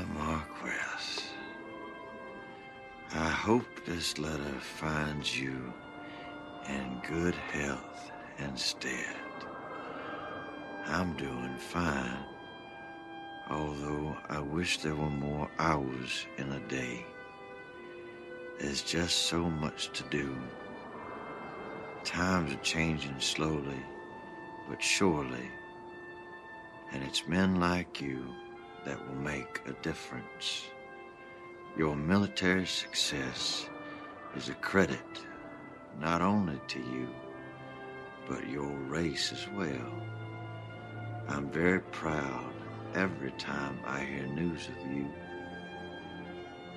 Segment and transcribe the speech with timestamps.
[0.00, 1.32] Dear Marquess,
[3.12, 5.74] I hope this letter finds you
[6.66, 9.14] in good health instead.
[10.86, 12.24] I'm doing fine,
[13.50, 17.04] although I wish there were more hours in a day.
[18.58, 20.34] There's just so much to do.
[22.04, 23.84] Times are changing slowly,
[24.66, 25.50] but surely,
[26.90, 28.24] and it's men like you
[28.84, 30.64] that will make a difference.
[31.76, 33.68] Your military success
[34.36, 35.24] is a credit
[36.00, 37.08] not only to you,
[38.28, 39.92] but your race as well.
[41.28, 42.52] I'm very proud
[42.94, 45.06] every time I hear news of you.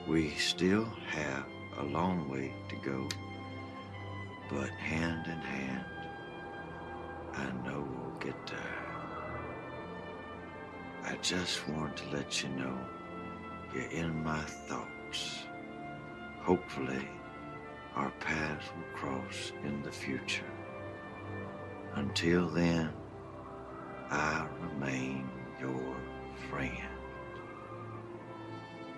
[0.08, 1.46] We still have
[1.78, 3.08] a long way to go,
[4.50, 5.86] but hand in hand,
[7.34, 8.83] I know we'll get there.
[11.06, 12.78] I just want to let you know
[13.74, 15.44] you're in my thoughts.
[16.40, 17.08] Hopefully,
[17.96, 20.52] our paths will cross in the future.
[21.96, 22.92] Until then,
[24.10, 25.96] I remain your
[26.50, 26.72] friend.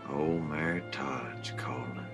[0.10, 2.06] Old Mary Todd's calling,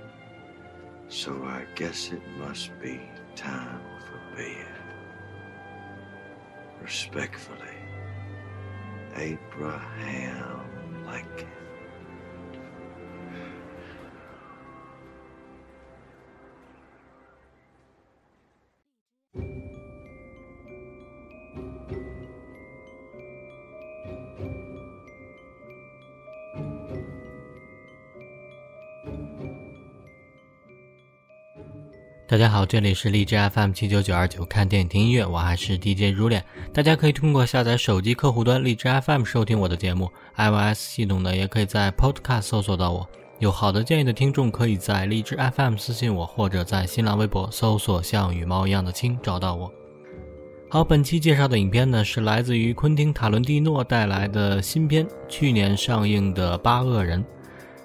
[1.10, 3.02] so I guess it must be
[3.36, 4.68] time for bed.
[6.82, 7.71] Respectfully,
[9.16, 11.61] Abraham Lincoln.
[32.32, 36.42] 大家好，这里是荔枝 FM 七九九二九，看电影听音乐，我还是 DJ 如恋。
[36.74, 43.06] 大家可以通过下载手机客户端荔枝 FM 收听我的节目，iOS 系统呢也可以在 Podcast 搜索到我。
[43.40, 49.70] 有好的建议的听众，可以在荔枝 FM 私信我，或者在新浪微博搜索“像羽毛一样的青”找到我。
[50.70, 57.22] 好，本期介绍的影片呢是来自于昆汀·塔伦蒂诺带来的新片，去年上映的《八恶人》。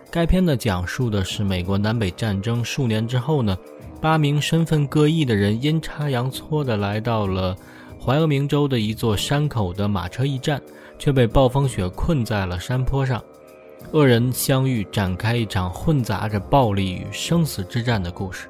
[0.08, 3.58] 该片呢讲述的是美国南北战争数年之后呢。
[4.06, 7.56] 八名身份各异的人阴差阳错地来到了
[8.00, 10.62] 怀俄明州的一座山口的马车驿站，
[10.96, 13.20] 却被暴风雪困在了山坡上。
[13.90, 18.46] 恶人相遇，展开一场混杂着暴力与生死之战的故事。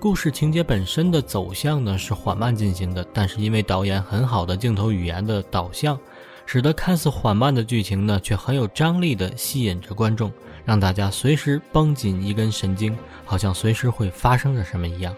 [0.00, 5.98] 故事情节本身的走向呢是缓慢进行的，但是因为导演很好的镜头语言的导向，
[6.46, 10.32] 使得看似缓慢的剧情呢却很有张力地吸引着观众。
[10.64, 15.12] 让大家随时绷紧一根神经，好像随时会发生着什么一样。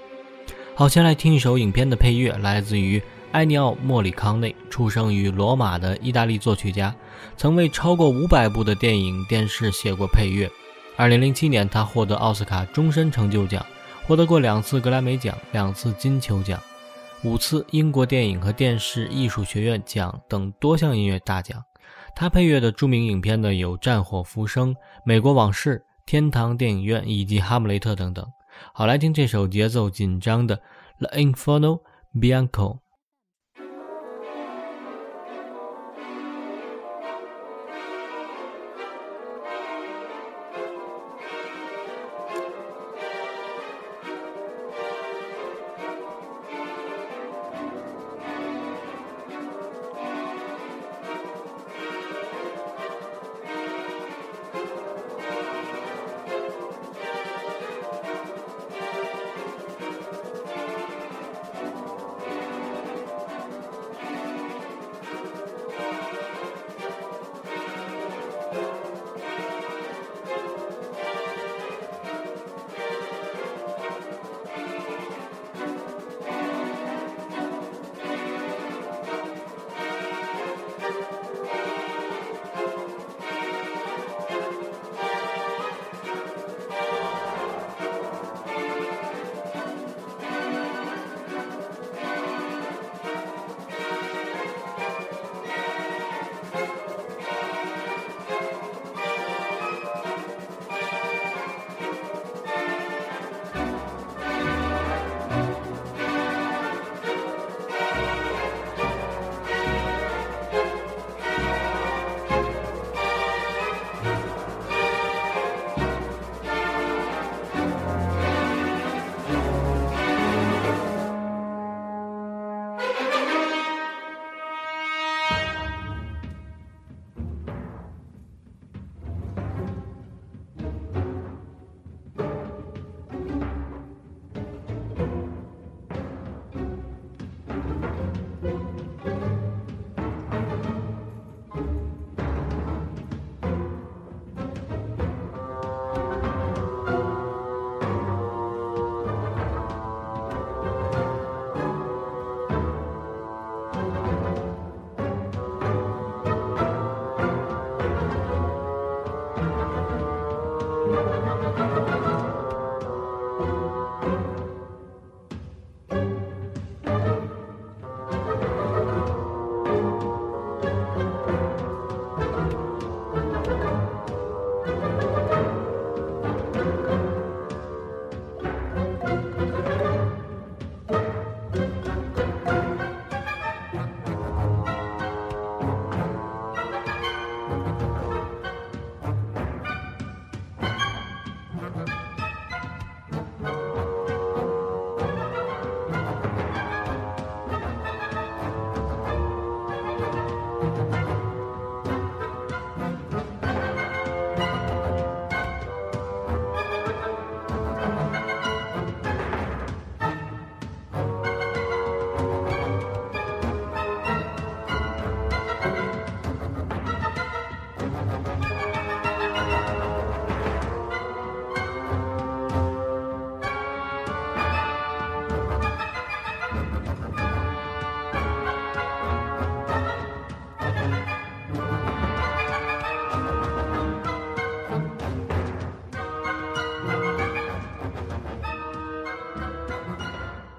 [0.75, 3.03] 好，先来听一首影片的配乐，来自于
[3.33, 6.95] 埃尼奥·莫里康内，出生于罗马的意大利作曲家，
[7.37, 10.51] 曾为超过五百部的电影、电视写过配乐。
[10.97, 13.65] 二零零七年，他获得奥斯卡终身成就奖，
[14.06, 16.59] 获得过两次格莱美奖、两次金球奖、
[17.25, 21.65] 五次英国电影和电视艺术学院奖等多项音乐大奖。
[22.15, 24.75] 他配乐的著名影片呢有《战火浮生》
[25.07, 28.25] 《美国往事》《天堂电影院》以及《哈姆雷特》等等。
[28.75, 30.57] 好，来听这首节奏紧张的
[30.99, 31.81] 《The Inferno
[32.15, 32.79] Bianco》。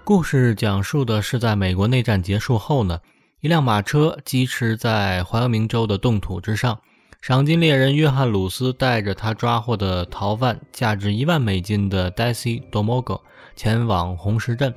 [0.06, 3.00] 故事讲述的是在美国内战结束后呢，
[3.42, 6.80] 一辆马车疾驰在怀俄明州的冻土之上。
[7.22, 13.19] 赏金猎人约翰·鲁斯带着他抓获的逃犯，价值一万美金的 Daisy Domogo
[13.56, 14.72] 前往红石镇。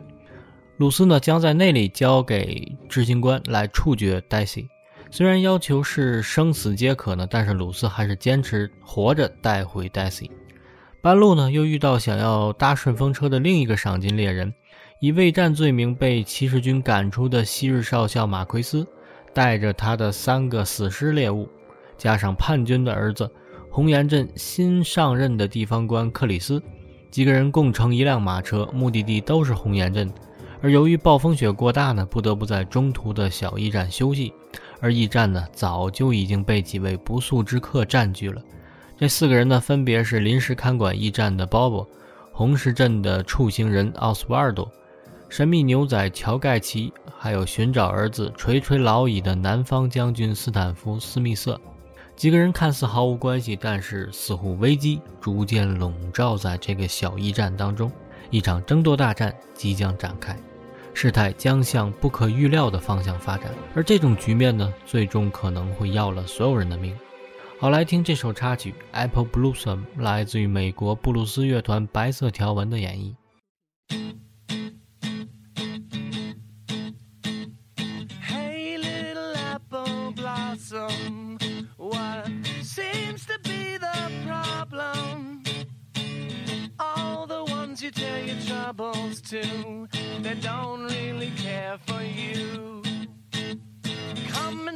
[0.79, 4.67] 鲁斯呢，将在那里交给执行官来处决 Daisy。
[5.11, 10.31] 虽然要求是生死皆可呢，但是鲁斯还是坚持活着带回 Daisy。
[11.01, 14.53] 半路呢，又遇到想要搭顺风车的另一个赏金猎人，
[15.01, 18.85] 以畏战罪名被骑士军赶出的昔日少校马奎斯，
[19.33, 21.49] 带着他的三个死尸猎物。
[21.97, 23.31] 加上叛军的儿子
[23.71, 26.61] 红岩镇新上任的地方官克里斯，
[27.11, 30.13] 几个人共乘一辆马车，目的地都是红岩镇。
[30.61, 34.33] 而由于暴风雪过大呢，不得不在中途的小驿站休息。
[34.81, 38.43] 而驿站呢，早就已经被几位不速之客占据了。
[38.99, 41.87] 这四个人呢，分别是临时看管驿站的鲍勃、
[42.33, 44.69] 红石镇的处刑人奥斯瓦尔多、
[45.29, 51.61] 神秘牛仔乔盖奇，还有寻找儿子垂垂老矣的南方将军斯坦福斯密瑟。
[52.17, 57.93] 几个人看似毫无关系，但是似乎危机逐渐笼罩在这个小驿站当中，
[58.31, 60.37] 一场争夺大战即将展开，
[60.93, 63.55] 事态将向不可预料的方向发展。
[63.77, 66.93] 而这种局面呢，最终可能会要了所有人的命。
[67.61, 73.17] 好来听这首插曲 apple blossom 来自于美国布鲁斯乐团白色条纹的演绎。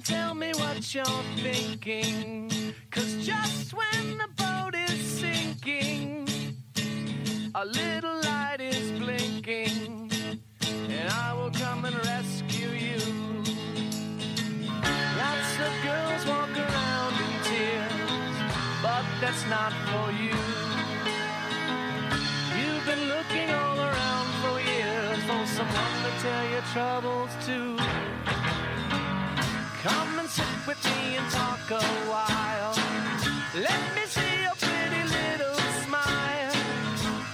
[0.05, 1.05] Tell me what you're
[1.37, 2.51] thinking.
[2.91, 6.29] Cause just when the boat is sinking,
[7.55, 10.11] a little light is blinking,
[10.89, 12.99] and I will come and rescue you.
[15.23, 18.37] Lots of girls walk around in tears,
[18.83, 20.37] but that's not for you.
[22.59, 27.82] You've been looking all around for years for someone to tell your troubles to.
[29.83, 32.73] Come and sit with me and talk a while.
[33.53, 36.53] Let me see your pretty little smile.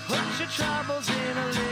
[0.07, 1.68] Put your troubles in a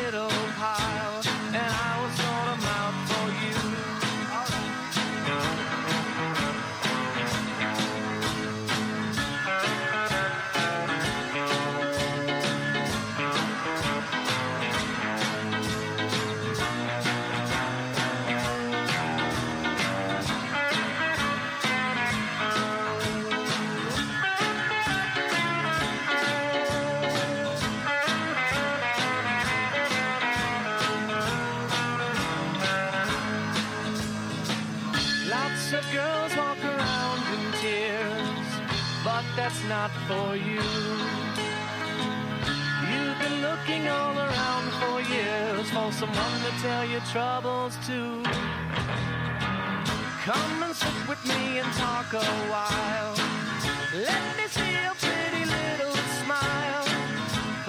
[39.47, 40.61] that's not for you.
[42.91, 48.25] You've been looking all around for years for someone to tell your troubles to.
[50.29, 53.15] Come and sit with me and talk a while.
[53.95, 56.87] Let me see your pretty little smile.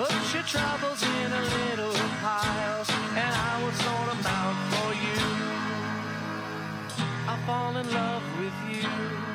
[0.01, 2.85] Put your troubles in a little pile,
[3.21, 5.19] and I will sort them out for you.
[7.31, 9.26] I fall in love with you.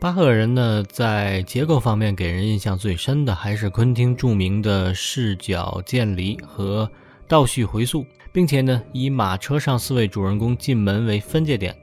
[0.00, 6.90] 巴赫人呢，在结构方面给人印象最深的还是昆汀著名的视角渐离和
[7.28, 11.76] 倒叙回溯，并且呢，以马车上四位主人公进门为分界点，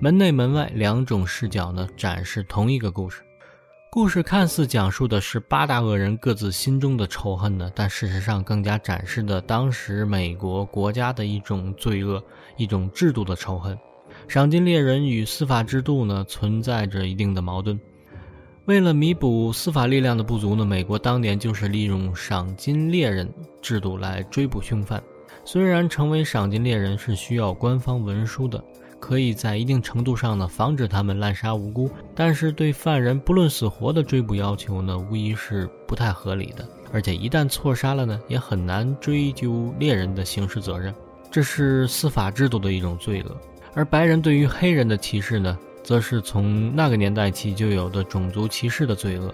[0.00, 3.20] 门内门外两种视角呢，展示同一个故事。
[3.90, 12.22] 故事看似讲述的是八大恶人各自心中的仇恨呢，但事实上更加展示的当时美国国家的一种罪恶、
[12.56, 13.78] 一种制度的仇恨。
[14.28, 17.80] 赏金猎人与司法制度呢存在着一定的矛盾。
[18.66, 23.26] 为了弥补司法力量的不足呢，美国当年就是利用赏金猎人
[23.62, 25.02] 制度来追捕凶犯。
[25.46, 28.62] 虽然成为赏金猎人是需要官方文书的，
[29.00, 36.68] 可以在一定程度上呢防止他们滥杀无辜，但是对犯人不论死活的追捕要求呢，无疑是不太合理的。
[36.92, 40.94] 而且一旦错杀了呢，也很难追究猎人的刑事责任，
[41.30, 43.34] 这是司法制度的一种罪恶。
[43.74, 49.32] 而白人对于黑人的歧视呢，则是从那个年代起就有的种族歧视的罪恶。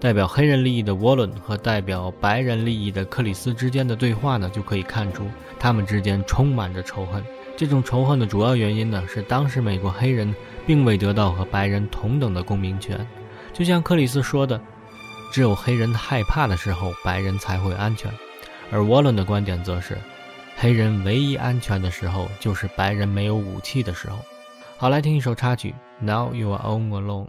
[0.00, 5.24] 代表黑人利益的沃伦和代表白人利益的克里斯之间的对话呢，就可以看出
[5.58, 7.20] 他们之间充满着仇恨。
[7.56, 10.32] 这种仇恨的主要原因呢，是当时美国黑人
[10.64, 13.04] 并未得到和白人同等的公民权。
[13.52, 14.60] 就像克里斯说的，
[15.32, 18.08] 只有黑人害怕的时候，白人才会安全。
[18.70, 19.98] 而沃伦的观点则是，
[20.60, 24.18] 黑人唯一安全的时候，就是白人没有武器的时候。
[24.76, 25.72] 好，来听一首插曲
[26.04, 27.26] 《Now You Are All Alone》。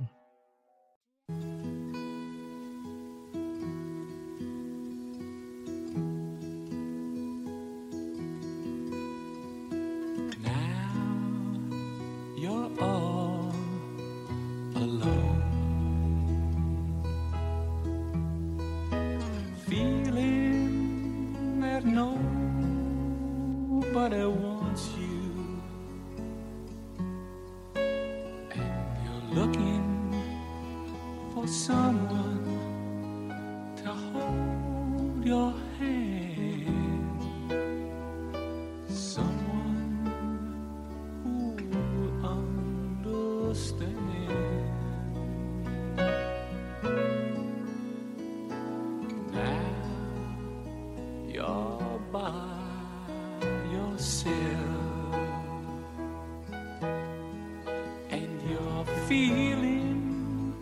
[59.09, 60.53] Feeling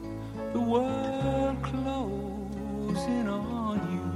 [0.54, 4.08] the world closing on you.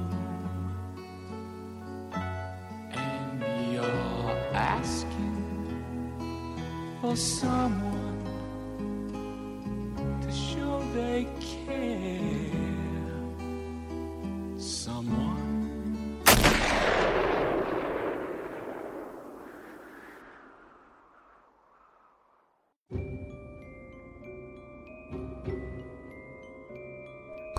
[2.94, 5.36] And you're asking
[7.02, 8.01] for someone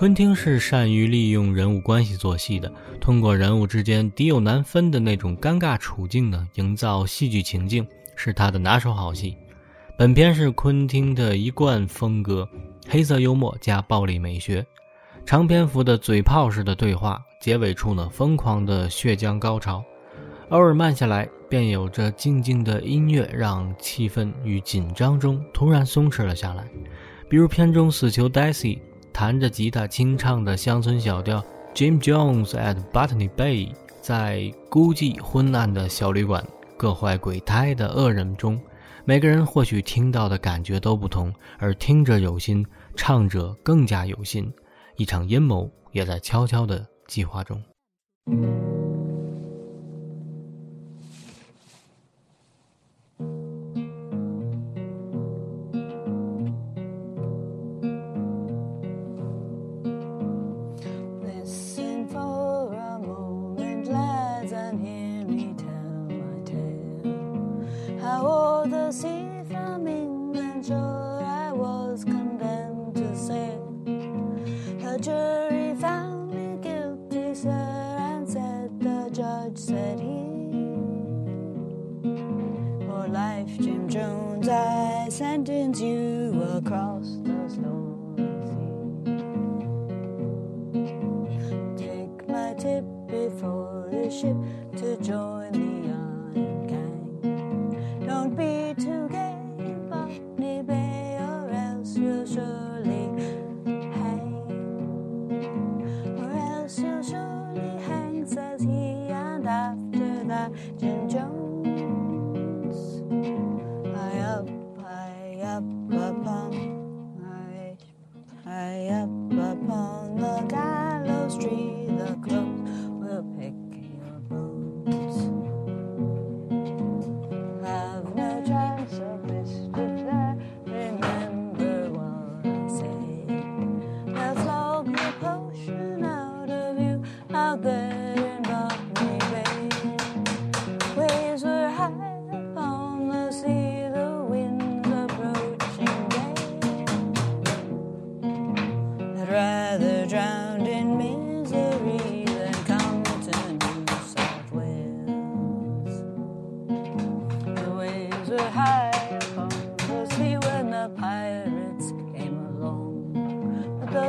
[0.02, 2.68] 昆汀是善于利用人物关系做戏的，
[3.00, 9.36] 通过人物之间敌友难分的那种尴尬处境呢，营造戏剧情境，是他的拿手好戏。
[9.96, 12.48] 本片是昆汀的一贯风格，
[12.88, 14.66] 黑色幽默加暴力美学，
[15.24, 19.84] 长篇幅的嘴炮式的对话，结尾处呢疯狂的血浆高潮，
[20.48, 26.66] 偶尔慢下来，便有着静静的音乐，让气氛与紧张中突然松弛了下来。
[27.28, 28.80] 比如片中死囚 Daisy。
[29.12, 31.40] 弹着吉他清唱的乡村小调
[31.74, 33.68] 《Jim Jones at Botany Bay》，
[34.00, 36.44] 在孤寂昏暗的小旅馆，
[36.76, 38.60] 各怀鬼胎的恶人中，
[39.04, 42.66] 每个人或许听到的感觉都不同，而听者有心，
[42.96, 44.52] 唱者更加有心，
[44.96, 47.62] 一场阴谋也在悄悄的计划中。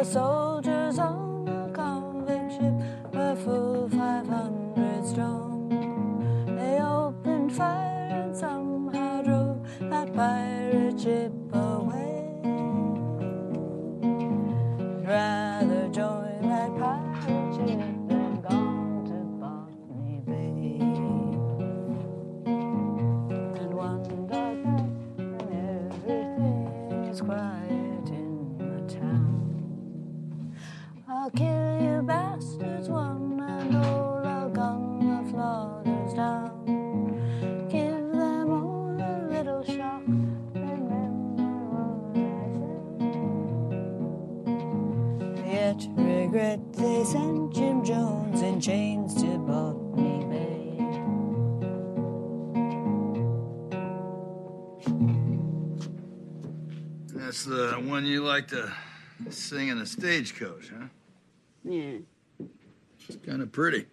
[0.03, 0.11] So.
[0.11, 0.52] soul.
[46.33, 50.73] Margaret Place and Jim Jones and chains to Botany Bay.
[57.13, 58.71] That's the one you like to
[59.29, 60.87] sing in a stagecoach, huh?
[61.63, 61.97] Yeah.
[63.07, 63.85] It's kind of pretty.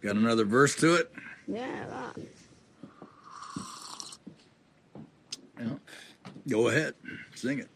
[0.00, 1.12] Got another verse to it?
[1.46, 2.18] Yeah, lots.
[5.60, 5.74] Yeah.
[6.48, 6.94] Go ahead,
[7.36, 7.68] sing it.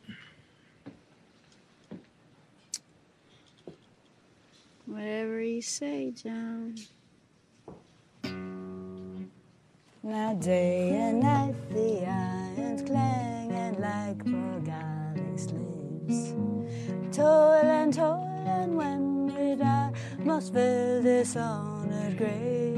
[4.86, 6.74] Whatever you say, John.
[10.02, 16.34] Now day and night the irons clanging like Bogali slaves.
[17.16, 22.71] Toil and toil and when we die must fill dishonored graves.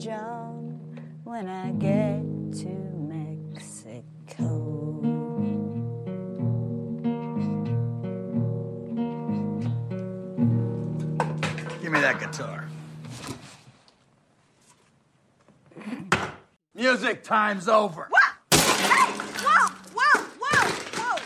[0.00, 0.80] John,
[1.24, 2.22] when I get
[2.62, 2.70] to
[3.06, 4.48] Mexico.
[11.82, 12.64] Give me that guitar.
[16.74, 18.08] Music time's over.
[18.08, 18.18] Whoa,
[18.56, 21.20] whoa, whoa, whoa!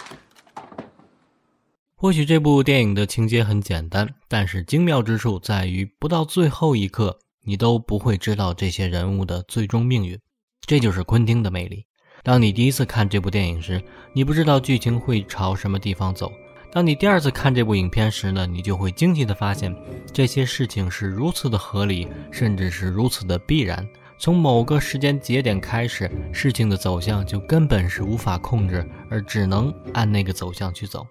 [1.94, 10.18] 或许这部电影的情节很简单，但是精妙之处在于，不到最后一刻，你都不会知道这些人物的最终命运。
[10.66, 11.84] 这就是昆汀的魅力。
[12.22, 13.82] 当你第一次看这部电影时，
[14.14, 16.28] 你不知道剧情会朝什么地方走；
[16.72, 19.74] 当你第二次看这部影片时呢，你就会惊奇地发现，
[20.12, 23.86] 这些事情是如此的合理，甚至是如此的必然。
[24.16, 31.06] 从某个时间节点开始，事情的走向就根本是无法控制，而只能按那个走向去走。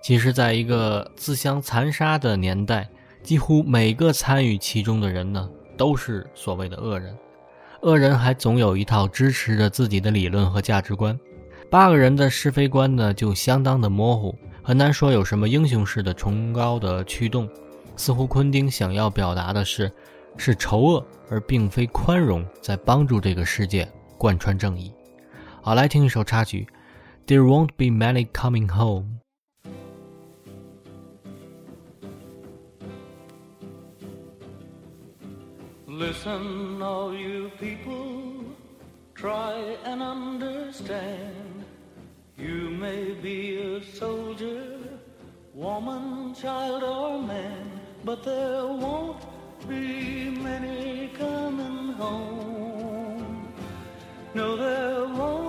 [0.00, 2.88] 其实，在一个自相残杀的年代，
[3.24, 7.16] 几乎每个参与其中的人呢，都是所谓的恶人。
[7.82, 11.18] 恶人还总有一套支持着自己的理论和价值观。
[11.70, 17.48] 八个人的是非观呢，就相当的模糊，很难说有什么英雄式的崇高的驱动。
[17.96, 19.90] 似乎昆汀想要表达的是，
[20.36, 24.92] 是仇恶而并非宽容，在帮助这个世界贯穿正义。
[25.62, 26.66] 好，来听一首插曲
[27.26, 29.15] ，There won't be many coming home。
[35.96, 38.44] Listen, all you people,
[39.14, 41.64] try and understand.
[42.36, 44.76] You may be a soldier,
[45.54, 49.24] woman, child, or man, but there won't
[49.66, 53.54] be many coming home.
[54.34, 55.45] No, there won't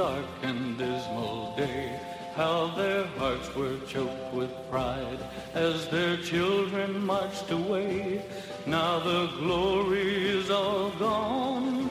[0.00, 2.00] dark and dismal day
[2.34, 5.20] how their hearts were choked with pride
[5.52, 8.22] as their children marched away.
[8.64, 11.90] Now the glory is all gone.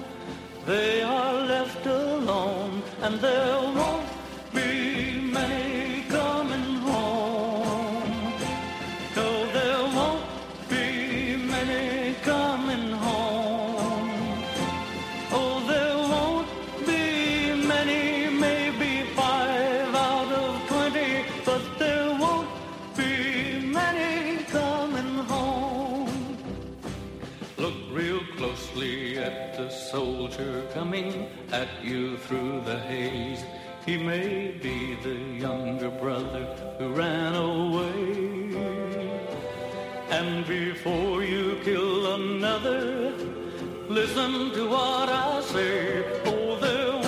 [0.66, 4.09] They are left alone, and there won't
[31.84, 33.44] you through the haze.
[33.86, 35.16] He may be the
[35.46, 36.46] younger brother
[36.78, 38.50] who ran away.
[40.10, 43.12] And before you kill another,
[43.88, 46.04] listen to what I say.
[46.26, 46.99] Oh, there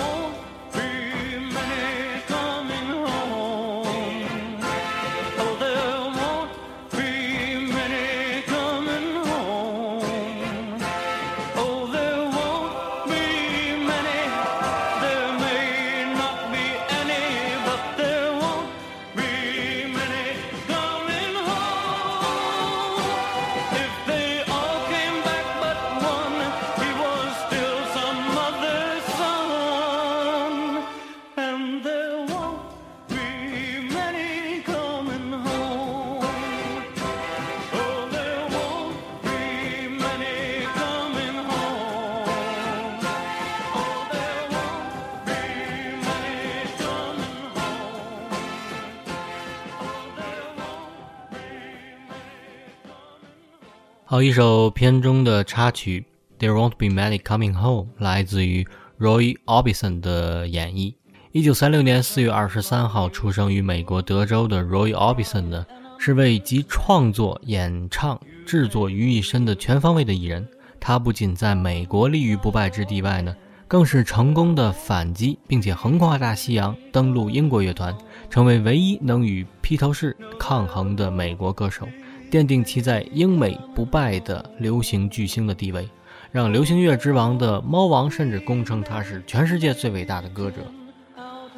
[54.12, 56.04] 好，一首片中的插曲
[56.38, 58.68] 《There Won't Be Many Coming Home》来自于
[59.00, 60.92] Roy Orbison 的演绎。
[61.30, 65.64] 一九三六年四月二十三号出生于美国德州的 Roy Orbison 呢，
[65.96, 70.46] 是位集创作、演唱、制作于一身的全方位的艺人。
[70.78, 73.34] 他不仅在美国立于不败之地外呢，
[73.66, 77.96] 更是成功的反击，并且横跨大西洋，登陆英国乐团，
[78.28, 81.88] 成为唯一能与披头士抗衡的美国歌手，
[82.32, 85.86] 奠定其在英美不败的流行巨星的地位。
[86.30, 90.62] 让流行乐之王的猫王甚至公称他是全世界最伟大的歌者。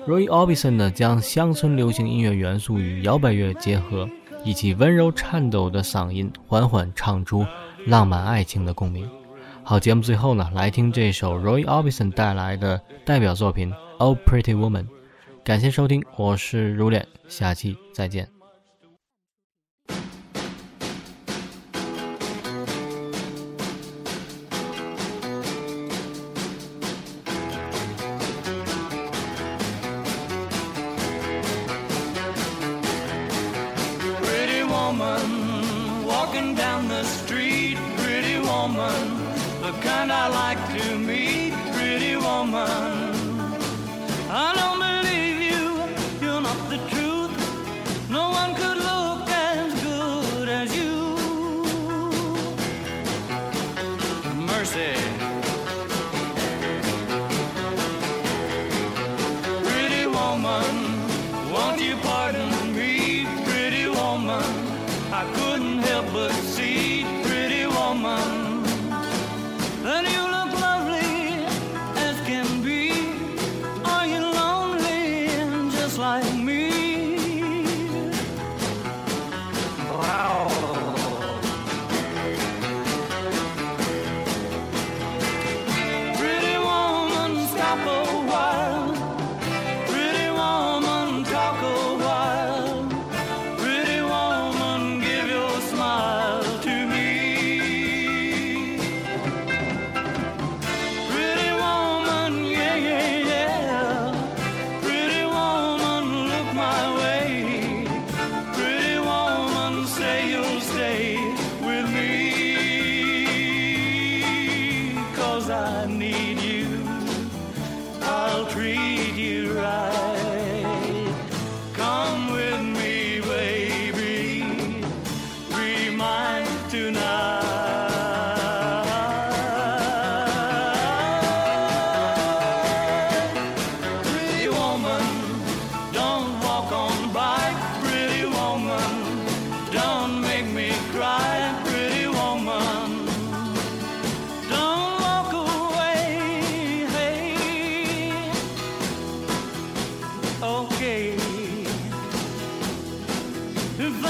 [0.04, 4.08] Roy Orbison 呢，将乡村流行音乐元素与摇摆乐结合，
[4.42, 7.46] 以其温柔颤抖的嗓音，缓缓唱出
[7.86, 9.08] 浪漫爱情的共鸣。
[9.62, 14.82] 好，节目最后呢，来听这首 Roy Orbison 带来的代表作品《Oh Pretty Woman》。
[15.44, 18.43] 感谢收听，我是如恋，下期再见。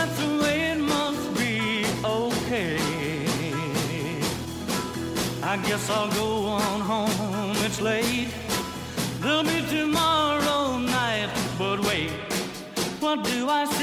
[0.05, 2.77] That's the way it must be, okay.
[5.43, 8.29] I guess I'll go on home, it's late.
[9.21, 12.11] There'll be tomorrow night, but wait,
[13.01, 13.74] what do I?